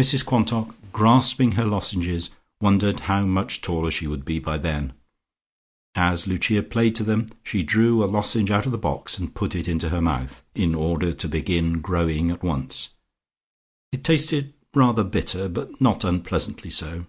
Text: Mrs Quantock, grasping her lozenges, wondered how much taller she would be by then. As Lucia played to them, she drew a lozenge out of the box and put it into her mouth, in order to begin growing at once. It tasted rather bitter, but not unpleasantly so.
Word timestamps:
Mrs 0.00 0.26
Quantock, 0.26 0.74
grasping 0.90 1.52
her 1.52 1.64
lozenges, 1.64 2.30
wondered 2.60 2.98
how 3.06 3.24
much 3.24 3.60
taller 3.60 3.88
she 3.92 4.08
would 4.08 4.24
be 4.24 4.40
by 4.40 4.58
then. 4.58 4.94
As 5.94 6.26
Lucia 6.26 6.60
played 6.60 6.96
to 6.96 7.04
them, 7.04 7.26
she 7.44 7.62
drew 7.62 8.02
a 8.02 8.06
lozenge 8.10 8.50
out 8.50 8.66
of 8.66 8.72
the 8.72 8.78
box 8.78 9.16
and 9.16 9.32
put 9.32 9.54
it 9.54 9.68
into 9.68 9.90
her 9.90 10.00
mouth, 10.00 10.42
in 10.56 10.74
order 10.74 11.12
to 11.12 11.28
begin 11.28 11.80
growing 11.80 12.32
at 12.32 12.42
once. 12.42 12.88
It 13.92 14.02
tasted 14.02 14.54
rather 14.74 15.04
bitter, 15.04 15.48
but 15.48 15.80
not 15.80 16.02
unpleasantly 16.02 16.70
so. 16.70 17.06